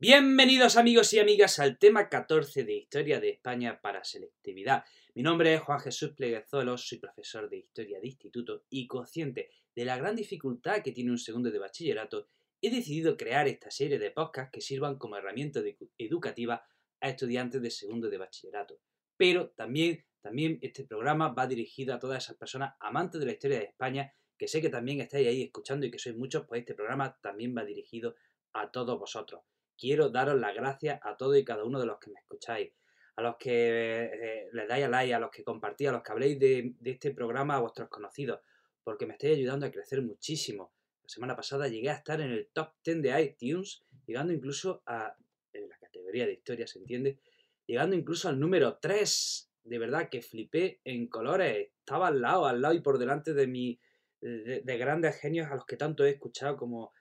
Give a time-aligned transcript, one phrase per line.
[0.00, 4.84] Bienvenidos amigos y amigas al tema 14 de Historia de España para Selectividad.
[5.16, 9.84] Mi nombre es Juan Jesús Pleguezuelo, soy profesor de Historia de Instituto y consciente de
[9.84, 12.28] la gran dificultad que tiene un segundo de bachillerato,
[12.62, 15.60] he decidido crear esta serie de podcasts que sirvan como herramienta
[15.98, 16.64] educativa
[17.00, 18.78] a estudiantes de segundo de bachillerato.
[19.16, 23.58] Pero también, también este programa va dirigido a todas esas personas amantes de la historia
[23.58, 26.76] de España, que sé que también estáis ahí escuchando y que sois muchos, pues este
[26.76, 28.14] programa también va dirigido
[28.52, 29.40] a todos vosotros
[29.78, 32.72] quiero daros las gracias a todos y cada uno de los que me escucháis,
[33.16, 36.12] a los que eh, les dais a like, a los que compartís, a los que
[36.12, 38.40] habléis de, este programa a vuestros conocidos,
[38.82, 40.72] porque me estáis ayudando a crecer muchísimo.
[41.02, 45.16] La semana pasada llegué a estar en el top 10 de iTunes, llegando incluso a,
[45.52, 47.18] en la categoría de historia, ¿se entiende?
[47.66, 49.50] Llegando incluso al número 3.
[49.64, 51.68] De verdad que flipé en colores.
[51.78, 53.78] Estaba al lado, al lado y por delante de mi,
[54.20, 56.92] de, de grandes genios a los que tanto he escuchado como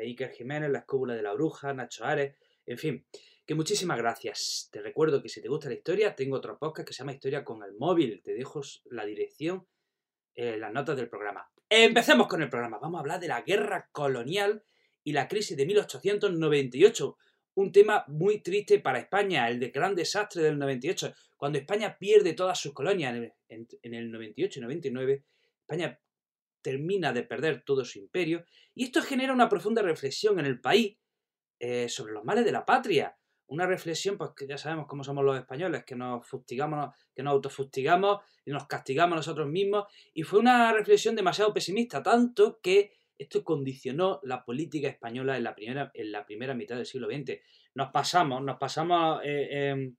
[0.00, 2.34] Iker Jiménez, La Escóbula de la Bruja, Nacho Ares,
[2.66, 3.06] en fin,
[3.46, 4.68] que muchísimas gracias.
[4.72, 7.44] Te recuerdo que si te gusta la historia, tengo otro podcast que se llama Historia
[7.44, 8.20] con el móvil.
[8.22, 9.66] Te dejo la dirección
[10.36, 11.48] las notas del programa.
[11.68, 12.78] Empecemos con el programa.
[12.78, 14.62] Vamos a hablar de la guerra colonial
[15.02, 17.16] y la crisis de 1898.
[17.54, 21.14] Un tema muy triste para España, el de gran desastre del 98.
[21.36, 23.14] Cuando España pierde todas sus colonias
[23.48, 25.24] en, en el 98 y 99,
[25.60, 25.98] España
[26.66, 30.96] termina de perder todo su imperio, y esto genera una profunda reflexión en el país
[31.60, 33.16] eh, sobre los males de la patria.
[33.46, 37.34] Una reflexión, pues que ya sabemos cómo somos los españoles, que nos fustigamos, que nos
[37.34, 43.44] autofustigamos y nos castigamos nosotros mismos, y fue una reflexión demasiado pesimista, tanto que esto
[43.44, 47.38] condicionó la política española en la primera, en la primera mitad del siglo XX.
[47.74, 49.94] Nos pasamos, nos pasamos, eh, em,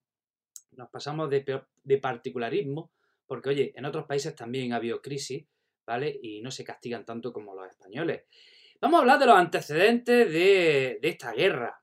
[0.71, 2.91] nos pasamos de, de particularismo,
[3.25, 5.45] porque oye, en otros países también ha habido crisis,
[5.87, 6.19] ¿vale?
[6.21, 8.25] Y no se castigan tanto como los españoles.
[8.81, 11.81] Vamos a hablar de los antecedentes de, esta guerra.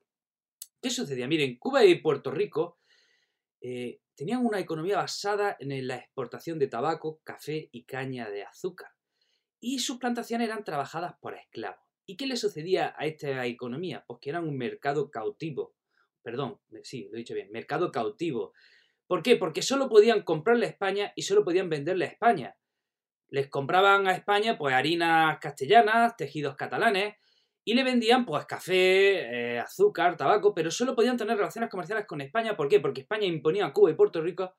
[0.81, 1.27] ¿Qué sucedía?
[1.27, 2.79] Miren, Cuba y Puerto Rico
[3.63, 8.91] eh, tenían una economía basada en la exportación de tabaco, café y caña de azúcar.
[9.59, 11.81] Y sus plantaciones eran trabajadas por esclavos.
[12.07, 14.05] ¿Y qué le sucedía a esta economía?
[14.07, 15.75] Pues que eran un mercado cautivo.
[16.23, 18.53] Perdón, sí, lo he dicho bien, mercado cautivo.
[19.07, 19.37] ¿Por qué?
[19.37, 22.57] Porque solo podían comprarle a España y solo podían venderle a España
[23.35, 27.17] les compraban a España pues harinas castellanas, tejidos catalanes
[27.65, 32.21] y le vendían pues café, eh, azúcar, tabaco, pero solo podían tener relaciones comerciales con
[32.21, 32.57] España.
[32.57, 32.79] ¿Por qué?
[32.79, 34.55] Porque España imponía a Cuba y Puerto Rico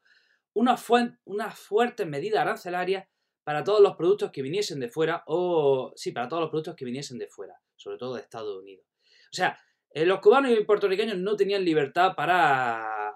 [0.53, 0.89] unas
[1.23, 3.07] una fuertes medidas arancelarias
[3.45, 6.83] para todos los productos que viniesen de fuera, o sí, para todos los productos que
[6.83, 8.85] viniesen de fuera, sobre todo de Estados Unidos.
[9.31, 9.57] O sea,
[9.91, 13.15] eh, los cubanos y puertorriqueños no tenían libertad para,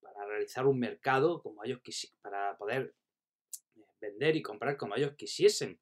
[0.00, 2.94] para realizar un mercado como ellos quisieran, para poder
[4.00, 5.80] vender y comprar como ellos quisiesen.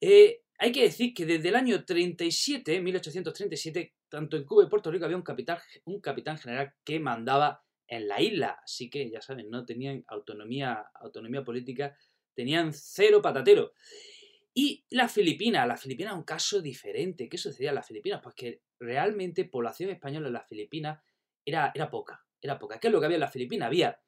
[0.00, 4.90] Eh, hay que decir que desde el año 37, 1837, tanto en Cuba y Puerto
[4.90, 8.60] Rico había un capitán, un capitán general que mandaba en la isla.
[8.62, 11.96] Así que, ya saben, no tenían autonomía, autonomía política,
[12.34, 13.72] tenían cero patatero.
[14.52, 17.28] Y las Filipinas, las Filipinas es un caso diferente.
[17.28, 18.20] ¿Qué sucedía en las Filipinas?
[18.22, 21.02] Pues que realmente población española en las Filipinas
[21.44, 22.78] era, era poca, era poca.
[22.78, 23.66] ¿Qué es lo que había en las Filipinas?
[23.66, 24.00] Había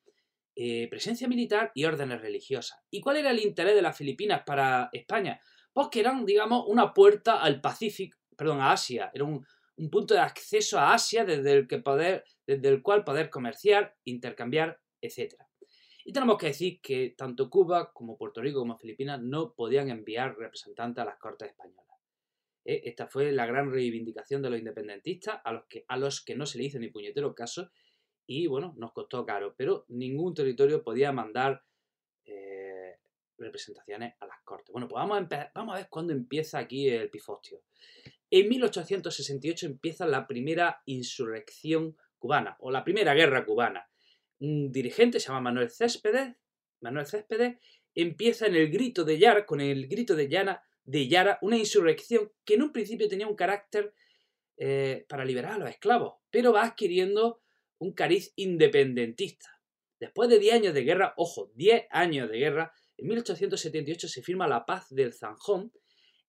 [0.58, 2.78] eh, presencia militar y órdenes religiosas.
[2.90, 5.38] ¿Y cuál era el interés de las Filipinas para España?
[5.70, 9.10] Pues que eran, digamos, una puerta al Pacífico, perdón, a Asia.
[9.12, 9.46] Era un,
[9.90, 14.80] punto de acceso a Asia desde el, que poder, desde el cual poder comerciar, intercambiar,
[15.02, 15.34] etc.
[16.06, 20.38] Y tenemos que decir que tanto Cuba como Puerto Rico como Filipinas no podían enviar
[20.38, 21.84] representantes a las Cortes Españolas.
[22.64, 26.34] Eh, esta fue la gran reivindicación de los independentistas, a los, que, a los que
[26.34, 27.70] no se le hizo ni puñetero caso,
[28.26, 31.62] y bueno, nos costó caro, pero ningún territorio podía mandar
[32.24, 32.98] eh,
[33.38, 34.72] representaciones a las cortes.
[34.72, 37.62] Bueno, pues vamos a, vamos a ver cuándo empieza aquí el pifostio.
[38.30, 43.88] En 1868 empieza la primera insurrección cubana, o la primera guerra cubana.
[44.40, 46.34] Un dirigente se llama Manuel Céspedes,
[46.80, 47.58] Manuel Céspedes
[47.94, 52.30] empieza en el grito de Yara, con el grito de Yara, de Yara, una insurrección
[52.44, 53.94] que en un principio tenía un carácter
[54.58, 57.40] eh, para liberar a los esclavos, pero va adquiriendo
[57.78, 59.60] un cariz independentista.
[59.98, 64.48] Después de 10 años de guerra, ojo, 10 años de guerra, en 1878 se firma
[64.48, 65.72] la paz del Zanjón,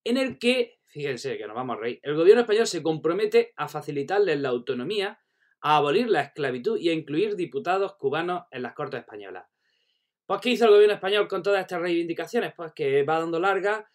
[0.03, 3.67] en el que, fíjense que nos vamos a reír, el gobierno español se compromete a
[3.67, 5.19] facilitarles la autonomía,
[5.61, 9.45] a abolir la esclavitud y a incluir diputados cubanos en las Cortes Españolas.
[10.25, 12.53] Pues, ¿qué hizo el gobierno español con todas estas reivindicaciones?
[12.55, 13.85] Pues que va dando largas,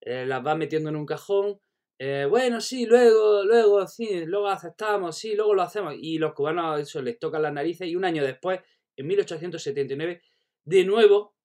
[0.00, 1.60] eh, las va metiendo en un cajón,
[2.04, 5.94] eh, bueno, sí, luego, luego, sí, luego aceptamos, sí, luego lo hacemos.
[5.96, 8.58] Y los cubanos eso les tocan las narices y un año después,
[8.96, 10.20] en 1879,
[10.64, 11.36] de nuevo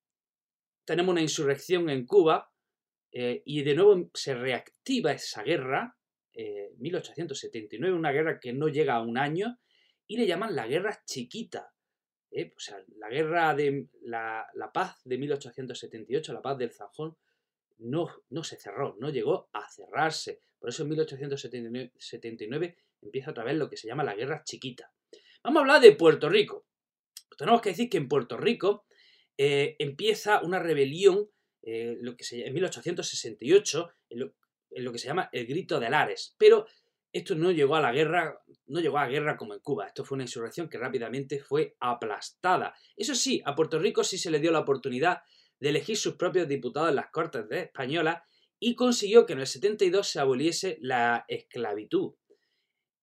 [0.84, 2.52] tenemos una insurrección en Cuba
[3.12, 5.94] eh, y de nuevo se reactiva esa guerra
[6.80, 9.60] 1879, una guerra que no llega a un año,
[10.08, 11.72] y le llaman la Guerra Chiquita.
[12.32, 12.54] ¿eh?
[12.56, 17.18] O sea, la guerra de la, la, paz de 1878, la paz del Zanjón,
[17.80, 20.42] no, no se cerró, no llegó a cerrarse.
[20.60, 24.92] Por eso en 1879 empieza otra vez lo que se llama la Guerra Chiquita.
[25.44, 26.66] Vamos a hablar de Puerto Rico.
[27.38, 28.86] Tenemos que decir que en Puerto Rico
[29.38, 31.30] eh, empieza una rebelión
[31.62, 34.20] eh, lo que se, en 1868, en
[34.84, 36.36] lo, que se llama el Grito de Lares.
[36.38, 36.66] Pero
[37.12, 39.88] esto no llegó a la guerra, no llegó a la guerra como en Cuba.
[39.88, 42.74] Esto fue una insurrección que rápidamente fue aplastada.
[42.96, 45.22] Eso sí, a Puerto Rico sí se le dio la oportunidad
[45.60, 48.24] de elegir sus propios diputados en las Cortes de Española
[48.60, 52.14] y consiguió que en el 72 se aboliese la esclavitud.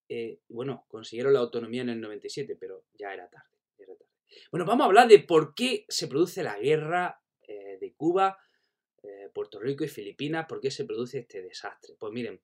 [0.08, 3.48] Eh, bueno, consiguieron la autonomía en el 97, pero ya era tarde.
[4.50, 8.36] Bueno, vamos a hablar de por qué se produce la guerra eh, de Cuba,
[9.02, 11.94] eh, Puerto Rico y Filipinas, por qué se produce este desastre.
[11.98, 12.40] Pues miren,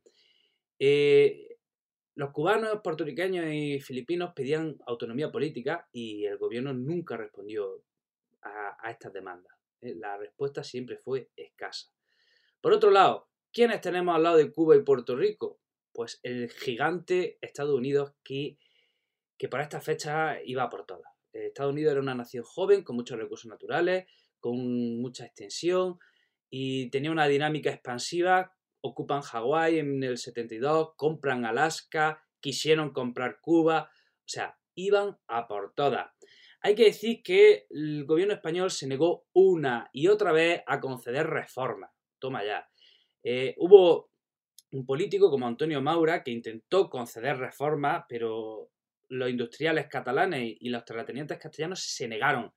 [2.14, 7.82] los cubanos, puertorriqueños y filipinos pedían autonomía política y el gobierno nunca respondió
[8.42, 9.52] a estas demandas.
[9.80, 11.90] La respuesta siempre fue escasa.
[12.60, 15.58] Por otro lado, ¿quiénes tenemos al lado de Cuba y Puerto Rico?
[15.94, 18.58] Pues el gigante Estados Unidos que,
[19.50, 21.10] para esta fecha iba por todas.
[21.32, 24.06] Estados Unidos era una nación joven, con muchos recursos naturales,
[24.40, 25.98] con mucha extensión
[26.50, 28.54] y tenía una dinámica expansiva.
[28.82, 35.72] Ocupan Hawái en el 72, compran Alaska, quisieron comprar Cuba, o sea, iban a por
[35.74, 36.10] todas.
[36.60, 41.26] Hay que decir que el gobierno español se negó una y otra vez a conceder
[41.26, 42.68] reformas toma ya.
[43.22, 44.10] Eh, hubo
[44.72, 48.70] un político como Antonio Maura que intentó conceder reformas, pero
[49.08, 52.52] los industriales catalanes y los terratenientes castellanos se negaron.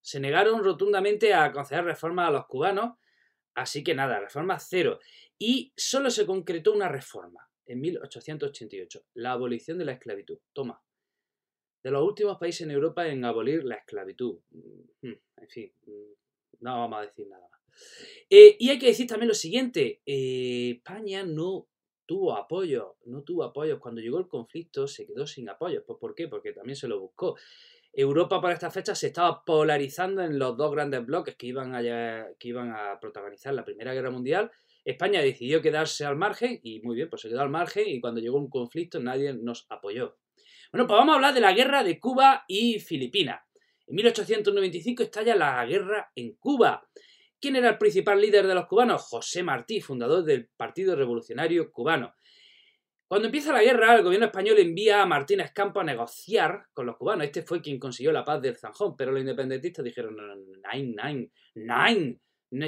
[0.00, 2.98] Se negaron rotundamente a conceder reformas a los cubanos,
[3.54, 5.00] así que nada, reforma cero.
[5.38, 10.38] Y solo se concretó una reforma en 1888, la abolición de la esclavitud.
[10.52, 10.80] Toma.
[11.82, 14.40] De los últimos países en Europa en abolir la esclavitud.
[14.50, 16.12] Mm, en fin, mm,
[16.60, 17.60] no vamos a decir nada más.
[18.28, 21.68] Eh, y hay que decir también lo siguiente, eh, España no
[22.06, 23.80] tuvo apoyo, no tuvo apoyo.
[23.80, 25.84] Cuando llegó el conflicto se quedó sin apoyo.
[25.84, 26.28] Pues, ¿Por qué?
[26.28, 27.36] Porque también se lo buscó.
[27.92, 32.26] Europa para esta fecha se estaba polarizando en los dos grandes bloques que iban a,
[32.38, 34.50] que iban a protagonizar la Primera Guerra Mundial.
[34.84, 38.20] España decidió quedarse al margen y muy bien, pues se quedó al margen y cuando
[38.20, 40.16] llegó un conflicto nadie nos apoyó.
[40.72, 43.40] Bueno, pues vamos a hablar de la guerra de Cuba y Filipinas.
[43.86, 46.86] En 1895 estalla la guerra en Cuba.
[47.40, 49.02] ¿Quién era el principal líder de los cubanos?
[49.02, 52.14] José Martí, fundador del Partido Revolucionario Cubano.
[53.08, 56.96] Cuando empieza la guerra, el gobierno español envía a Martínez Campo a negociar con los
[56.96, 57.26] cubanos.
[57.26, 60.16] Este fue quien consiguió la paz del Zanjón, pero los independentistas dijeron,
[60.72, 62.20] nine, nine, nine,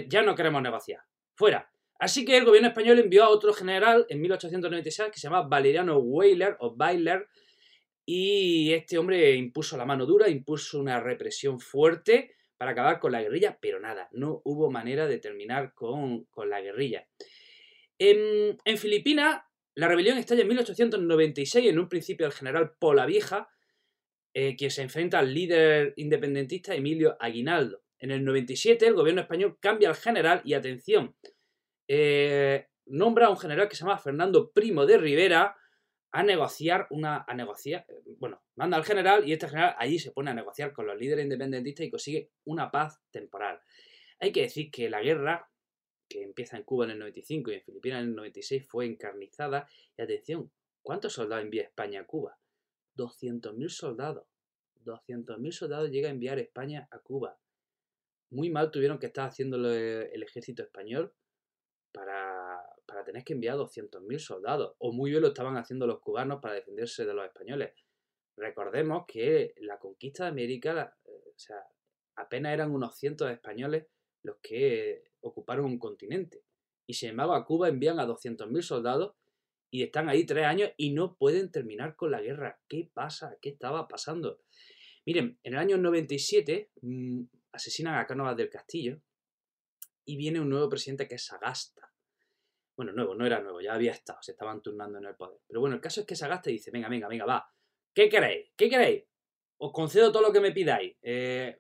[0.09, 1.01] ya no queremos negociar,
[1.35, 1.69] fuera.
[1.99, 5.99] Así que el gobierno español envió a otro general en 1896 que se llama Valeriano
[5.99, 7.27] Weyler o Bailer,
[8.07, 13.23] y este hombre impuso la mano dura, impuso una represión fuerte, para acabar con la
[13.23, 17.07] guerrilla, pero nada, no hubo manera de terminar con, la guerrilla.
[17.99, 19.43] En, Filipinas,
[19.75, 23.49] la rebelión estalla en 1896, en un principio el general Polavieja,
[24.35, 27.83] eh, quien se enfrenta al líder independentista Emilio Aguinaldo.
[28.01, 31.17] En el 97 el gobierno español cambia al general y atención,
[31.89, 35.57] eh, nombra a un general que se llama Fernando Primo de Rivera,
[36.13, 37.25] a negociar una.
[37.27, 37.87] a negociar.
[38.19, 41.25] Bueno, manda al general y este general allí se pone a negociar con los líderes
[41.25, 43.61] independentistas y consigue una paz temporal.
[44.21, 45.51] Hay que decir que la guerra,
[46.09, 49.69] que empieza en Cuba en el 95 y en Filipinas en el 96, fue encarnizada.
[49.97, 50.51] Y atención,
[50.83, 52.39] ¿cuántos soldados envía España a Cuba?
[52.97, 54.27] 200.000 soldados.
[54.85, 57.39] 200.000 soldados llega a enviar España a Cuba.
[58.31, 61.15] Muy mal tuvieron que estar haciendo el ejército español
[61.93, 62.38] para,
[62.89, 64.75] para tener que enviar 200.000 soldados.
[64.79, 67.75] O muy bien lo estaban haciendo los cubanos para defenderse de los españoles.
[68.35, 71.63] Recordemos que la conquista de América, eh, o sea,
[72.17, 73.87] apenas eran unos cientos de españoles
[74.23, 76.43] los que ocuparon un continente.
[76.87, 79.15] Y sin embargo a Cuba envían a 200.000 soldados
[79.71, 82.59] y están ahí tres años y no pueden terminar con la guerra.
[82.69, 83.37] ¿Qué pasa?
[83.43, 84.41] ¿Qué estaba pasando?
[85.05, 89.03] Miren, en el año 97 mm, asesinan a Cánovas del Castillo
[90.07, 91.88] y viene un nuevo presidente que es Sagasta.
[92.79, 95.41] Bueno, nuevo, no era nuevo, ya había estado, se estaban turnando en el poder.
[95.49, 97.53] Pero bueno, el caso es que Sagasta dice, venga, venga, venga, va.
[97.93, 98.53] ¿Qué queréis?
[98.57, 99.03] ¿Qué queréis?
[99.57, 100.95] Os concedo todo lo que me pidáis.
[101.03, 101.59] Eh,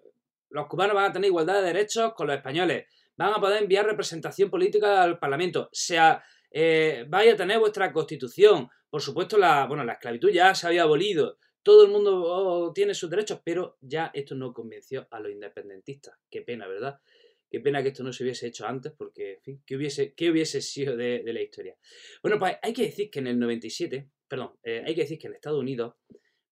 [0.50, 2.86] los cubanos van a tener igualdad de derechos con los españoles.
[3.16, 5.68] Van a poder enviar representación política al Parlamento.
[5.72, 6.22] Sea,
[6.52, 8.68] eh, vais a tener vuestra constitución.
[8.88, 11.38] Por supuesto, la, bueno, la esclavitud ya se había abolido.
[11.64, 16.16] Todo el mundo oh, tiene sus derechos, pero ya esto no convenció a los independentistas.
[16.30, 17.00] Qué pena, ¿verdad?
[17.50, 20.30] Qué pena que esto no se hubiese hecho antes, porque, en fin, ¿qué hubiese, qué
[20.30, 21.76] hubiese sido de, la historia?
[22.22, 25.28] Bueno, pues hay que decir que en el 97, perdón, eh, hay que decir que
[25.28, 25.94] en Estados Unidos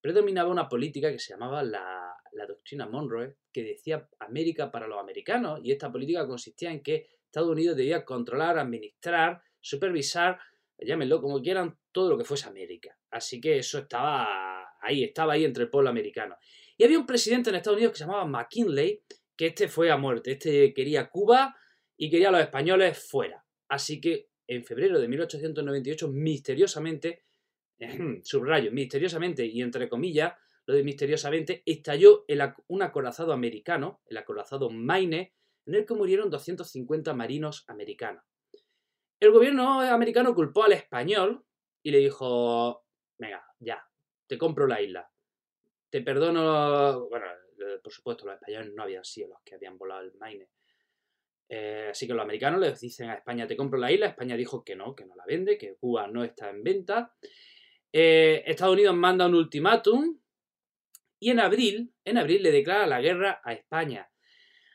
[0.00, 4.98] predominaba una política que se llamaba la, la doctrina Monroe, que decía América para los
[4.98, 10.38] americanos, y esta política consistía en que Estados Unidos debía controlar, administrar, supervisar,
[10.78, 12.96] llámenlo como quieran, todo lo que fuese América.
[13.10, 16.36] Así que eso estaba ahí, estaba ahí entre el pueblo americano.
[16.76, 19.02] Y había un presidente en Estados Unidos que se llamaba McKinley,
[19.36, 20.32] que este fue a muerte.
[20.32, 21.56] Este quería Cuba
[21.96, 23.44] y quería a los españoles fuera.
[23.68, 27.24] Así que en febrero de 1898, misteriosamente,
[28.22, 30.34] subrayo, misteriosamente y entre comillas,
[30.66, 32.24] lo de misteriosamente, estalló
[32.68, 38.24] un acorazado americano, el acorazado Maine, en el que murieron 250 marinos americanos.
[39.20, 41.44] El gobierno americano culpó al español
[41.82, 42.84] y le dijo,
[43.18, 43.82] venga, ya,
[44.26, 45.10] te compro la isla.
[45.90, 47.26] Te perdono, bueno,
[47.82, 50.48] por supuesto los españoles no habían sido los que habían volado el Maine.
[51.48, 54.06] Eh, así que los americanos les dicen a España, te compro la isla.
[54.06, 57.14] España dijo que no, que no la vende, que Cuba no está en venta.
[57.92, 60.18] Eh, Estados Unidos manda un ultimátum
[61.18, 64.10] y en abril, en abril le declara la guerra a España.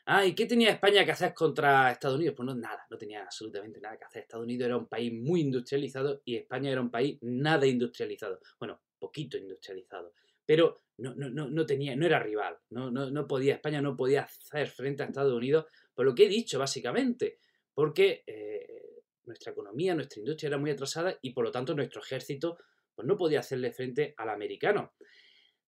[0.04, 2.34] Ah, ¿y qué tenía España que hacer contra Estados Unidos?
[2.36, 4.22] Pues no, nada, no tenía absolutamente nada que hacer.
[4.22, 8.40] Estados Unidos era un país muy industrializado y España era un país nada industrializado.
[8.58, 10.12] Bueno, poquito industrializado.
[10.44, 12.56] Pero no, no, no, tenía, no era rival.
[12.70, 16.24] No, no, no podía, España no podía hacer frente a Estados Unidos por lo que
[16.24, 17.38] he dicho, básicamente.
[17.74, 22.58] Porque eh, nuestra economía, nuestra industria era muy atrasada y por lo tanto nuestro ejército
[22.94, 24.94] pues, no podía hacerle frente al americano.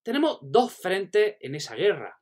[0.03, 2.19] Tenemos dos frentes en esa guerra.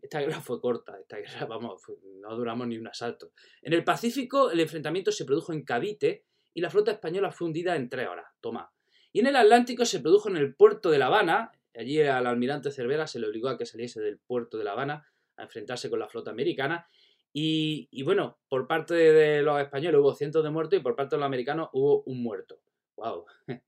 [0.00, 1.82] Esta guerra fue corta, esta guerra, vamos,
[2.20, 3.32] no duramos ni un asalto.
[3.62, 7.76] En el Pacífico el enfrentamiento se produjo en Cavite y la flota española fue hundida
[7.76, 8.72] en tres horas, toma.
[9.12, 12.70] Y en el Atlántico se produjo en el puerto de La Habana, allí al almirante
[12.70, 15.98] Cervera se le obligó a que saliese del puerto de La Habana a enfrentarse con
[15.98, 16.86] la flota americana.
[17.34, 21.20] Y, bueno, por parte de los españoles hubo cientos de muertos y por parte de
[21.20, 22.60] los americanos hubo un muerto.
[22.96, 23.24] ¡Wow!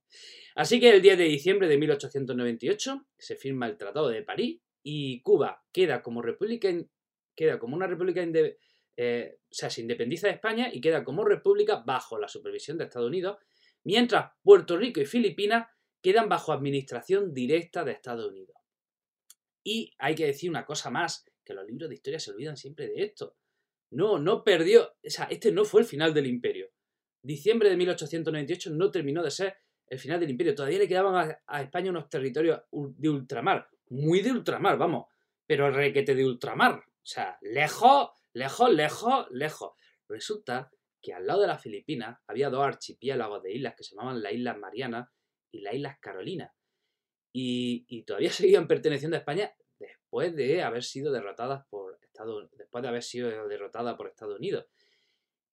[0.55, 5.23] Así que el 10 de diciembre de 1898 se firma el Tratado de París y
[5.23, 6.69] Cuba queda como república,
[7.35, 8.23] queda como una república
[8.97, 12.85] eh, o sea, se independiza de España y queda como república bajo la supervisión de
[12.85, 13.39] Estados Unidos,
[13.83, 15.67] mientras Puerto Rico y Filipinas
[16.05, 18.55] quedan bajo administración directa de Estados Unidos.
[19.65, 22.87] Y hay que decir una cosa más, que los libros de historia se olvidan siempre
[22.87, 23.37] de esto.
[23.91, 26.71] No, no perdió, o sea, este no fue el final del imperio.
[27.23, 29.57] Diciembre de 1898 no terminó de ser
[29.89, 30.55] el final del imperio.
[30.55, 35.07] Todavía le quedaban a España unos territorios de ultramar muy de ultramar, vamos,
[35.47, 36.75] pero requete de ultramar.
[36.75, 39.73] O sea, lejos, lejos, lejos, lejos.
[40.09, 40.71] Resulta
[41.01, 44.33] que al lado de las Filipinas había dos archipiélagos de islas que se llamaban las
[44.33, 45.09] Islas Marianas
[45.55, 46.53] y las Islas Carolinas.
[47.33, 52.89] Y, todavía seguían perteneciendo a España después de haber sido derrotadas por Estados después de
[52.89, 54.67] haber sido derrotada por Estados Unidos.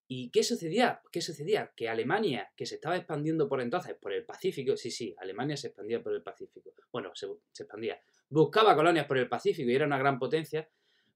[0.08, 1.01] ¿Y qué sucedía?
[1.12, 1.72] ¿Qué sucedía?
[1.75, 5.67] Que Alemania, que se estaba expandiendo por entonces por el Pacífico, sí, sí, Alemania se
[5.67, 6.74] expandía por el Pacífico.
[6.91, 7.27] Bueno, se,
[7.63, 10.67] expandía buscaba colonias por el Pacífico y era una gran potencia,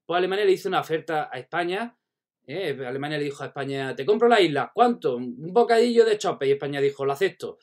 [0.04, 1.96] pues Alemania le hizo una oferta a España.
[2.46, 2.76] ¿eh?
[2.86, 5.16] Alemania le dijo a España, te compro la isla, ¿cuánto?
[5.16, 6.46] Un bocadillo de chope.
[6.46, 7.58] Y España dijo, lo acepto.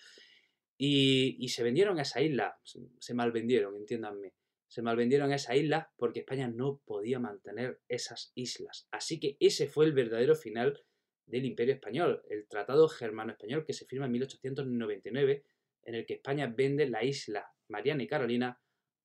[0.77, 4.33] Y, se vendieron a esa isla, se malvendieron, entiéndanme.
[4.73, 8.87] Se malvendieron a esa isla porque España no podía mantener esas islas.
[8.89, 10.83] Así que ese fue el verdadero final
[11.27, 15.45] del Imperio Español, el Tratado Germano-Español que se firma en 1899,
[15.83, 18.59] en el que España vende la isla Mariana y Carolina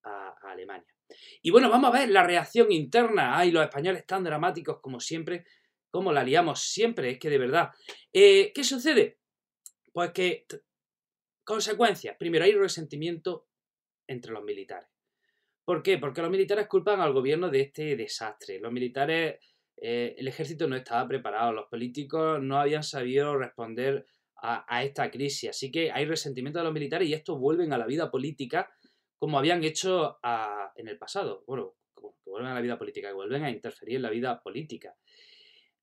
[0.05, 0.89] a, Alemania.
[1.43, 3.39] Y bueno, vamos a ver la reacción interna.
[3.39, 5.45] Ay, los españoles tan dramáticos como siempre,
[5.91, 7.71] como la liamos siempre, es que de verdad.
[8.13, 9.19] Eh, ¿Qué sucede?
[9.93, 10.47] Pues que,
[11.49, 13.49] consecuencias, primero hay resentimiento
[14.07, 14.91] entre los militares.
[15.65, 15.97] ¿Por qué?
[15.97, 18.61] Porque los militares culpan al gobierno de este desastre.
[18.61, 19.39] Los militares,
[19.79, 24.05] eh, el ejército no estaba preparado, los políticos no habían sabido responder
[24.37, 25.49] a, esta crisis.
[25.49, 28.71] Así que hay resentimiento de los militares y estos vuelven a la vida política
[29.17, 30.19] como habían hecho
[30.77, 31.45] en el pasado.
[31.47, 34.95] Bueno, que vuelven a la vida política, que vuelven a interferir en la vida política.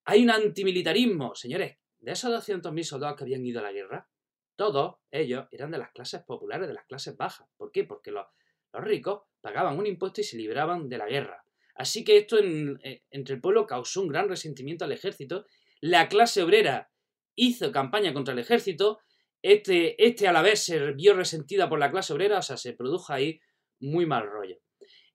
[0.03, 1.79] Hay un antimilitarismo, señores.
[1.97, 4.07] De esos 200.000 soldados que habían ido a la guerra,
[4.55, 7.47] todos ellos eran de las clases populares, de las clases bajas.
[7.57, 7.83] ¿Por qué?
[7.83, 8.25] Porque los,
[8.73, 11.45] ricos pagaban un impuesto y se libraban de la guerra.
[11.75, 15.45] Así que esto eh, entre el pueblo causó un gran resentimiento al ejército.
[15.79, 16.91] La clase obrera
[17.35, 18.99] hizo campaña contra el ejército
[19.47, 22.73] este, este a la vez se vio resentida por la clase obrera, o sea, se
[22.73, 23.39] produjo ahí
[23.79, 24.57] muy mal rollo.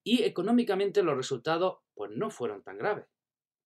[0.04, 3.06] Y económicamente los resultados pues no fueron tan graves.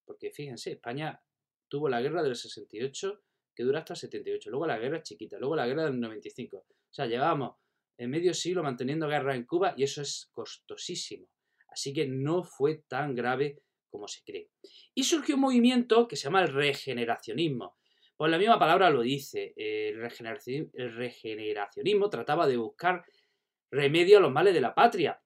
[0.07, 1.23] Porque fíjense, España
[1.69, 3.23] tuvo la guerra del 68
[3.55, 6.57] que dura hasta el 78, luego la guerra chiquita, luego la guerra del 95.
[6.57, 7.57] O sea, llevábamos
[7.97, 11.29] en medio siglo manteniendo guerra en Cuba y eso es costosísimo.
[11.69, 14.51] Así que no fue tan grave como se cree.
[14.95, 17.77] Y surgió un movimiento que se llama el regeneracionismo.
[18.17, 23.05] Pues la misma palabra lo dice, el, regeneracionismo trataba de buscar
[23.71, 25.21] remedio a los males de la patria.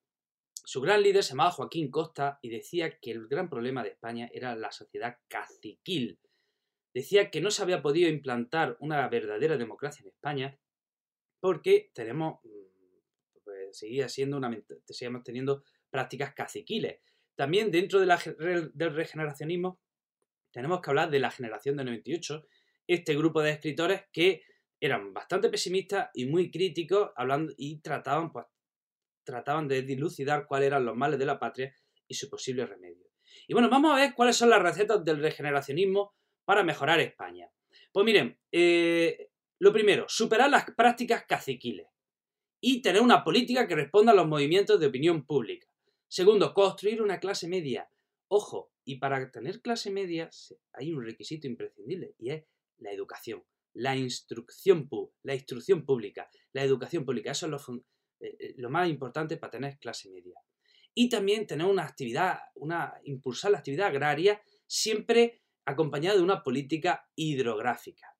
[0.64, 4.28] Su gran líder se llamaba Joaquín Costa y decía que el gran problema de España
[4.32, 6.18] era la sociedad caciquil.
[6.94, 10.58] Decía que no se había podido implantar una verdadera democracia en España
[11.40, 14.50] porque tenemos, mm, pues, seguía siendo una,
[14.86, 17.00] seguimos teniendo prácticas caciquiles.
[17.34, 19.80] También dentro de del regeneracionismo
[20.50, 22.46] tenemos que hablar de la generación del 98,
[22.86, 24.42] este grupo de escritores que
[24.80, 28.46] eran bastante pesimistas y muy críticos hablando y trataban, pues,
[29.24, 31.74] trataban de dilucidar cuáles eran los males de la patria
[32.06, 33.06] y su posible remedio.
[33.46, 36.14] Y bueno, vamos a ver cuáles son las recetas del regeneracionismo
[36.48, 37.52] para mejorar España.
[37.92, 41.88] Pues miren, eh, lo primero, superar las prácticas caciquiles
[42.58, 45.68] y tener una política que responda a los movimientos de opinión pública.
[46.08, 47.90] Segundo, construir una clase media.
[48.28, 50.30] Ojo, y para tener clase media
[50.72, 52.44] hay un requisito imprescindible y es
[52.78, 54.88] la educación, la instrucción,
[55.24, 57.32] la instrucción pública, la educación pública.
[57.32, 57.58] Eso es lo,
[58.20, 60.40] eh, eh, lo más importante para tener clase media.
[60.94, 67.06] Y también tener una actividad, una, impulsar la actividad agraria siempre acompañada de una política
[67.14, 68.16] hidrográfica.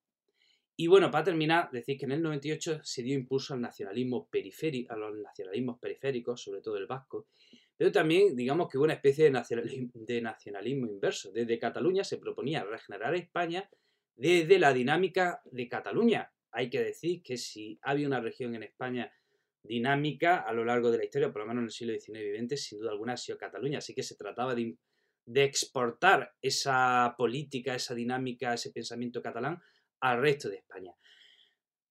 [0.76, 4.92] Y bueno, para terminar, decir que en el 98 se dio impulso al nacionalismo periférico,
[4.92, 7.26] a los nacionalismos periféricos, sobre todo el vasco,
[7.76, 11.32] pero también digamos que hubo una especie de nacionalismo, de nacionalismo inverso.
[11.32, 13.68] Desde Cataluña se proponía regenerar España
[14.14, 16.32] desde la dinámica de Cataluña.
[16.50, 19.12] Hay que decir que si había una región en España
[19.62, 22.46] dinámica a lo largo de la historia, por lo menos en el siglo XIX y
[22.46, 23.78] XX, sin duda alguna ha sido Cataluña.
[23.78, 24.76] Así que se trataba de,
[25.34, 29.60] exportar esa política, esa dinámica, ese pensamiento catalán
[30.00, 30.92] al resto de España.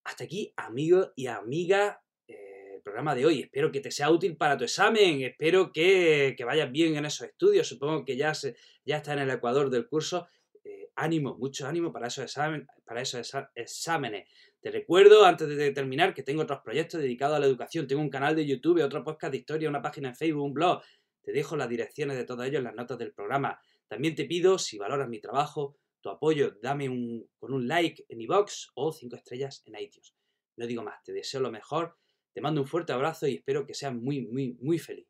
[0.04, 3.42] Hasta aquí, amigos y amigas, eh, el programa de hoy.
[3.42, 7.68] Espero que te sea útil para tu examen, espero que, vayas bien en esos estudios.
[7.68, 10.28] Supongo que ya, se, ya está en el ecuador del curso.
[10.64, 14.30] Eh, ánimo, mucho ánimo para esos, examen, para esos exámenes.
[14.62, 17.86] Te recuerdo, antes de terminar, que tengo otros proyectos dedicados a la educación.
[17.88, 20.82] Tengo un canal de YouTube, otro podcast de historia, una página en Facebook, un blog.
[21.28, 23.60] Te dejo las direcciones de todos ellos en las notas del programa.
[23.90, 28.22] También te pido, si valoras mi trabajo, tu apoyo, dame un, con un like en
[28.22, 30.16] iBox o cinco estrellas en iTunes.
[30.56, 31.98] No digo más, te deseo lo mejor,
[32.32, 35.10] te mando un fuerte abrazo y espero que seas muy, muy, muy feliz.